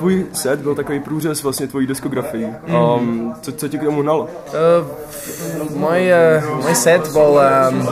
[0.00, 2.48] Tvůj set byl takový průřez vlastně tvojí diskografii.
[2.96, 4.28] Um, co, co ti k tomu hnalo?
[4.48, 7.84] Uh, môj, uh, môj set bol, um,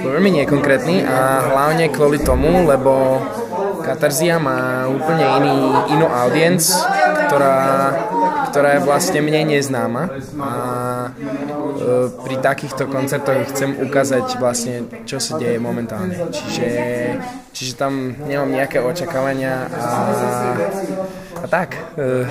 [0.00, 3.20] bol veľmi nekonkrétny a hlavne kvôli tomu, lebo
[3.84, 5.56] Katarzia má úplne iný,
[6.00, 6.72] inú audience,
[7.28, 7.92] ktorá,
[8.48, 10.52] ktorá je vlastne mne neznáma a
[11.12, 16.16] uh, pri takýchto koncertoch chcem ukázať vlastne, čo sa deje momentálne.
[16.32, 16.68] Čiže,
[17.52, 19.84] čiže tam nemám nejaké očakávania a
[21.44, 22.28] a tak, uh,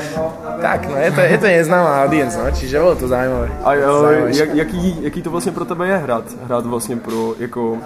[0.62, 3.50] tak, no je to, je to neznámá audience, no, čiže bolo to zaujímavé.
[3.64, 6.25] A uh, jak, jaký, jaký to vlastně pro tebe je hrát?
[6.43, 7.78] Hrát vlastně pro, jako,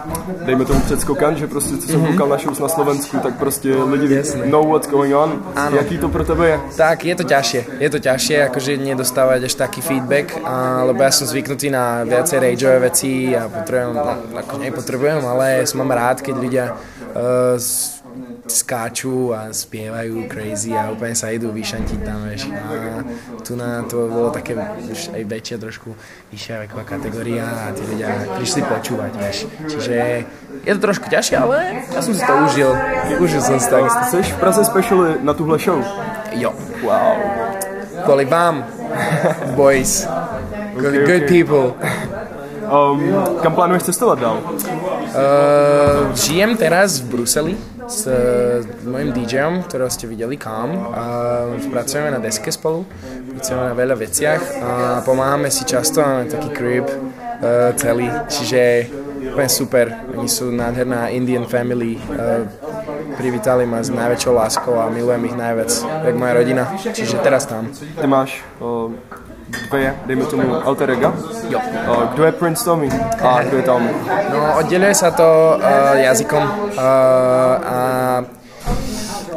[0.45, 2.11] dejme tomu předskokan, že prostě, co jsem mm-hmm.
[2.11, 4.45] koukal na shows na Slovensku, tak prostě lidi Jasne.
[4.45, 5.43] know what's going on.
[5.55, 5.77] Ano.
[5.77, 6.59] Jaký to pro tebe je?
[6.77, 7.61] Tak, je to ťažšie.
[7.79, 12.39] Je to ťažšie, akože nedostávať až taký feedback, a, lebo ja som zvyknutý na viacej
[12.39, 14.03] rageové veci a potrebujem, no,
[14.37, 17.55] ako nepotrebujem, ale som mám rád, keď ľudia uh,
[18.43, 22.51] skáču a spievajú crazy a úplne sa idú vyšantiť tam, vieš.
[22.51, 22.99] A
[23.39, 24.51] tu na to bolo také
[24.83, 25.95] už aj väčšia trošku
[26.31, 29.37] vyššia veková kategória a tí ľudia prišli počúvať, vieš.
[29.71, 29.95] Čiže
[30.67, 32.71] je to trošku ťažšie, ale ja som si to užil.
[33.23, 33.77] Užil som si to.
[34.11, 35.79] Jsi v Praze special na tuhle show?
[36.35, 36.51] Jo.
[36.83, 37.15] Wow.
[38.03, 38.67] Kvôli vám,
[39.55, 40.03] boys.
[40.75, 41.31] Kvôli okay, good okay.
[41.31, 41.71] people.
[42.67, 42.99] Um,
[43.39, 44.37] kam plánuješ cestovat dál?
[44.43, 47.53] Uh, žijem teraz v Bruseli
[47.87, 50.71] s uh, mojim DJom, ktorého ste videli, Kam.
[50.73, 52.87] Uh, pracujeme na deske spolu,
[53.35, 54.69] pracujeme na veľa veciach a
[55.03, 58.91] pomáhame si často, máme taký crib uh, celý, čiže
[59.33, 59.85] úplne super.
[60.15, 62.45] Oni sú nádherná Indian family, uh,
[63.17, 65.71] privítali ma s najväčšou láskou a milujem ich najviac,
[66.05, 67.69] jak moja rodina, čiže teraz tam.
[67.73, 68.89] Ty máš uh,
[69.49, 71.13] dve, dejme tomu, alter ega.
[71.49, 71.59] Jo.
[72.13, 72.89] Kdo je Prince Tommy
[73.21, 73.91] a kdo je Tommy?
[74.33, 76.81] No, oddeluje sa to uh, jazykom uh,
[77.63, 77.77] a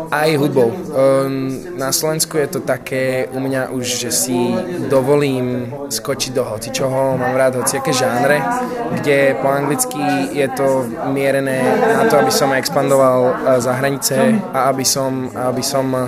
[0.06, 0.70] aj hudbou.
[0.70, 4.38] Um, na Slovensku je to také u mňa už, že si
[4.86, 8.38] dovolím skočiť do hocičoho, mám rád hociaké žánre,
[8.94, 14.70] kde po anglicky je to mierené na to, aby som expandoval uh, za hranice a
[14.70, 16.06] aby som, aby som uh,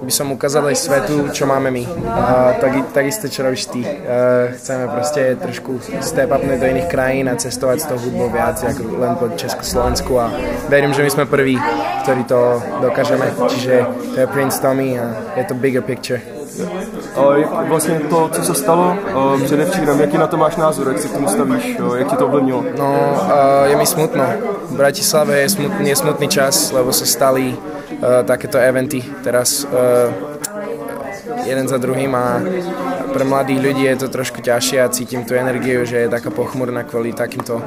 [0.00, 1.84] by som ukázal aj svetu, čo máme my.
[2.08, 3.84] A tak, takisto, čo robíš ty.
[3.84, 8.56] A chceme proste trošku step upnúť do iných krajín a cestovať s tou hudbou viac,
[8.64, 10.32] ako len po Československu a
[10.72, 11.60] verím, že my sme prví,
[12.02, 13.28] ktorí to dokážeme.
[13.48, 13.74] Čiže
[14.14, 16.20] to je Prince Tommy a je to bigger picture.
[17.68, 18.96] Vlastně to, co se stalo
[19.44, 22.64] předevčírem, jaký na to máš názor, jak si k tomu stavíš, jak ti to ovlivnilo?
[22.78, 23.16] No,
[23.64, 24.24] je mi smutno.
[24.70, 27.56] V Bratislave je smutný, je smutný čas, lebo sa stali
[28.00, 30.08] takéto eventy teraz uh,
[31.44, 32.40] jeden za druhým a
[33.12, 36.86] pre mladých ľudí je to trošku ťažšie a cítim tú energiu, že je taká pochmurná
[36.86, 37.60] kvôli takýmto,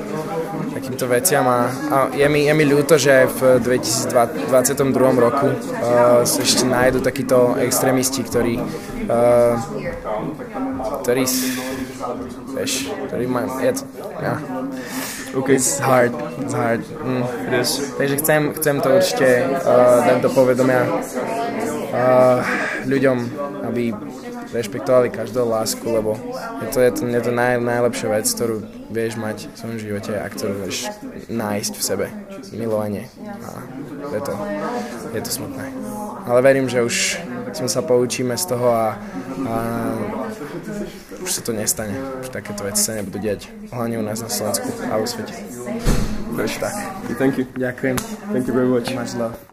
[0.74, 4.80] takýmto veciam a, a je, mi, je mi ľúto, že v 2022
[5.20, 8.58] roku uh, sa ešte nájdu takíto extrémisti, ktorí
[9.12, 9.60] uh,
[11.04, 11.24] ktorí
[13.08, 14.36] ktorí majú, ja.
[15.34, 15.56] Okay.
[15.56, 16.14] It's hard,
[16.46, 16.86] it's hard.
[17.02, 17.26] Mm.
[17.48, 17.82] It is.
[17.98, 22.46] Takže chcem, chcem to určite uh, dať do povedomia uh,
[22.86, 23.18] ľuďom,
[23.66, 23.98] aby
[24.54, 26.14] rešpektovali každú lásku, lebo
[26.62, 28.62] je to, je to, je to naj, najlepšia vec, ktorú
[28.94, 30.94] vieš mať v svojom živote a ktorú vieš
[31.34, 32.06] nájsť v sebe.
[32.54, 33.10] Milovanie.
[33.26, 33.50] A
[34.14, 34.34] je to,
[35.18, 35.66] je to smutné.
[36.30, 37.18] Ale verím, že už
[37.58, 39.02] sme sa poučíme z toho a,
[39.50, 39.56] a
[41.24, 41.96] už sa to nestane.
[42.22, 43.50] Už takéto veci sa nebudú diať.
[43.70, 45.34] Hlavne u nás na Slovensku a vo svete.
[46.34, 46.74] Tak.
[47.22, 47.46] Thank you.
[47.54, 47.96] Ďakujem.
[48.34, 48.90] Thank you very much.
[48.98, 49.38] Much love.